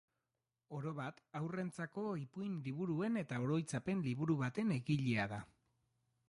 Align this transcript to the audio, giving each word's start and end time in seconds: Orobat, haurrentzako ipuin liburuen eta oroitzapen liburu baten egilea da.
Orobat, 0.77 1.19
haurrentzako 1.39 2.05
ipuin 2.21 2.55
liburuen 2.69 3.21
eta 3.23 3.43
oroitzapen 3.45 4.03
liburu 4.09 4.39
baten 4.41 4.73
egilea 4.79 5.29
da. 5.37 5.41